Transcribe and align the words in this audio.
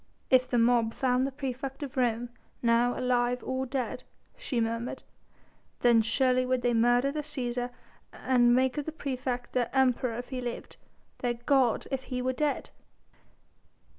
"If 0.31 0.49
the 0.49 0.57
mob 0.57 0.95
found 0.95 1.27
the 1.27 1.31
praefect 1.31 1.83
of 1.83 1.95
Rome 1.95 2.29
now 2.63 2.97
alive 2.97 3.43
or 3.43 3.67
dead," 3.67 4.01
she 4.35 4.59
murmured, 4.59 5.03
"then 5.81 6.01
surely 6.01 6.43
would 6.43 6.63
they 6.63 6.73
murder 6.73 7.11
the 7.11 7.21
Cæsar 7.21 7.69
and 8.11 8.55
make 8.55 8.79
of 8.79 8.85
the 8.87 8.91
praefect 8.91 9.53
their 9.53 9.69
Emperor 9.71 10.15
if 10.17 10.29
he 10.29 10.41
lived, 10.41 10.77
their 11.19 11.35
god 11.35 11.87
if 11.91 12.05
he 12.05 12.19
were 12.19 12.33
dead!" 12.33 12.71